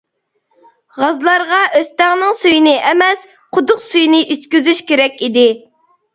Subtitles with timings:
[1.01, 5.47] غازلارغا ئۆستەڭنىڭ سۈيىنى ئەمەس، قۇدۇق سۈيىنى ئىچكۈزۈش كېرەك ئىدى.